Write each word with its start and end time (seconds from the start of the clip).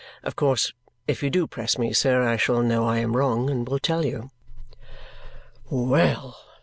Of 0.23 0.35
course, 0.35 0.73
if 1.07 1.21
you 1.21 1.29
do 1.29 1.45
press 1.45 1.77
me, 1.77 1.93
sir, 1.93 2.27
I 2.27 2.35
shall 2.35 2.63
know 2.63 2.87
I 2.87 2.97
am 2.97 3.15
wrong 3.15 3.51
and 3.51 3.69
will 3.69 3.77
tell 3.77 4.03
you." 4.03 4.31
"Well!" 5.69 6.39